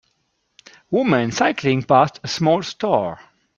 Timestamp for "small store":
2.27-3.19